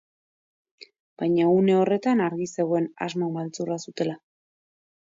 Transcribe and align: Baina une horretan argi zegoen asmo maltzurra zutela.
Baina 1.23 1.45
une 1.57 1.75
horretan 1.81 2.25
argi 2.29 2.49
zegoen 2.61 2.89
asmo 3.09 3.31
maltzurra 3.39 3.79
zutela. 3.87 4.21